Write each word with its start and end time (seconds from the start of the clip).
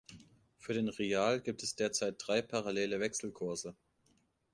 Für 0.57 0.73
den 0.73 0.87
Rial 0.89 1.39
gibt 1.41 1.61
es 1.61 1.75
derzeit 1.75 2.15
drei 2.17 2.41
parallele 2.41 2.99
Wechselkurse. 2.99 3.75